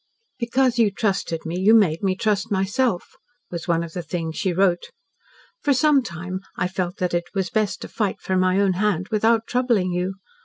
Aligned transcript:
"Because 0.39 0.79
you 0.79 0.89
trusted 0.89 1.45
me 1.45 1.59
you 1.59 1.75
made 1.75 2.01
me 2.01 2.15
trust 2.15 2.49
myself," 2.51 3.13
was 3.51 3.67
one 3.67 3.83
of 3.83 3.93
the 3.93 4.01
things 4.01 4.35
she 4.35 4.51
wrote. 4.51 4.89
"For 5.61 5.75
some 5.75 6.01
time 6.01 6.39
I 6.55 6.67
felt 6.67 6.97
that 6.97 7.13
it 7.13 7.25
was 7.35 7.51
best 7.51 7.83
to 7.83 7.87
fight 7.87 8.19
for 8.19 8.35
my 8.35 8.59
own 8.59 8.73
hand 8.73 9.09
without 9.11 9.45
troubling 9.45 9.91
you. 9.91 10.15